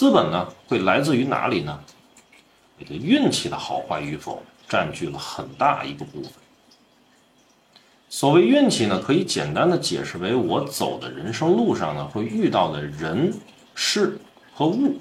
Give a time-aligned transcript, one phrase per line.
[0.00, 1.78] 资本呢会来自于哪里呢？
[2.78, 6.32] 你的运气的好坏与否占据了很大一个部分。
[8.08, 13.30] 所谓运气呢，可以简单的解释为我走的人生路上呢会遇到的人、
[13.74, 14.18] 事
[14.54, 14.96] 和物。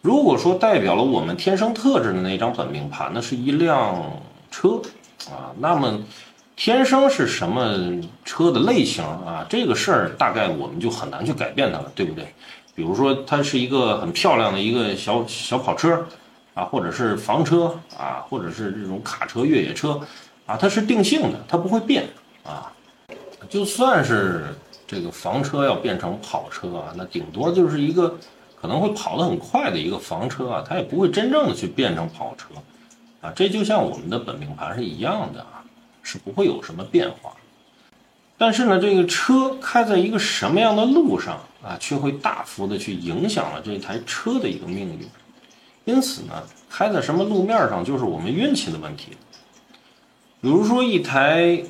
[0.00, 4.16] 如果说代表了我们天生特质的那张本命盘呢是一辆
[4.48, 4.80] 车
[5.28, 6.00] 啊，那么
[6.54, 9.44] 天生是什么车的类型啊？
[9.50, 12.32] 这个事儿大概我们就很难去改变它了，对不对？
[12.78, 16.06] 比如说它是一个很漂亮的一个小小跑车
[16.54, 20.00] 啊，或者是房车啊，或者是这种卡车、越野车。
[20.46, 22.08] 啊，它是定性的，它不会变
[22.44, 22.72] 啊。
[23.50, 24.54] 就算是
[24.86, 28.16] 这个房车要变成跑车啊，那顶多就是一个
[28.54, 32.46] 可能会跑得很快的一个房车啊，它也不会真正的去变成跑车
[33.20, 33.32] 啊。
[33.34, 35.66] 这就像我们的本命盘是一样的啊，
[36.04, 37.32] 是不会有什么变化。
[38.38, 45.08] 但是呢，这个车开在一个什么样的路上啊，却会大幅的去影响了这台车的一个命运。
[45.84, 49.12] 因此呢，开在什么路面上，就是我们运气的问题。
[50.40, 51.62] 比如说一台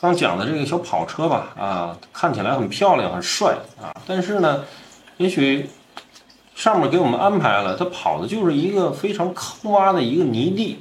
[0.00, 4.64] 刚讲的这个小跑车吧，啊，看起来很漂亮、很帅啊，但是呢，
[5.18, 5.68] 也许
[6.54, 10.78] 上面给我们安排了，它跑的就是一个非常坑洼的一个泥地，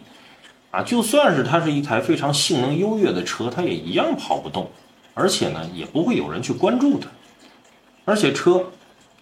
[0.72, 4.70] 啊，就算是它是一台非常性能优越的车，它也一样跑不动，
[5.14, 7.08] 而且呢，也不会有人去关注它，
[8.06, 8.72] 而且车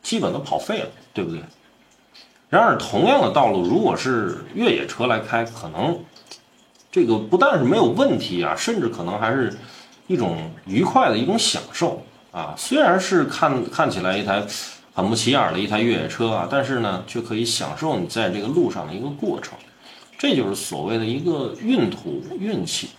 [0.02, 1.42] 基本都跑废了，对不对？
[2.50, 6.00] 然而，同样的道路，如果是越野车来开，可能。
[6.92, 9.58] 这个不但是没有问题啊，甚至可能还是
[10.08, 12.54] 一种愉快的一种享受啊。
[12.58, 14.46] 虽然是看看起来一台
[14.94, 19.58] 很不起眼的一台越野车啊，但是呢，却可以享受你在这个路上的一个过程。
[20.18, 22.90] 这就是所谓的一个运途运气。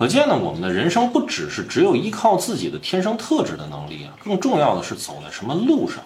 [0.00, 6.02] 可见呢，我们的人生不只是只有依靠自己的天生特质的能力啊，更重要的是走在什么路上。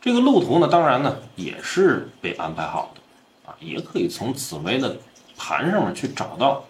[0.00, 4.96] 这个路途呢，当然呢也是被安排好的啊，也可以从紫薇的。
[5.40, 6.64] 盘上面去找到，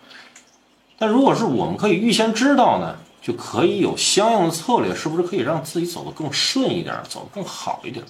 [0.98, 8.04] 但如果是我们可以预先知道呢，就可以有相应的策略，是不是可以让自己走得更顺一点，走得更好一点？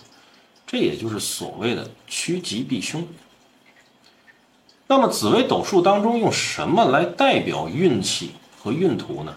[0.67, 3.07] 这也就是所谓的趋吉避凶。
[4.91, 9.35] 那么紫微斗数当中用什么来代表运气和运途呢？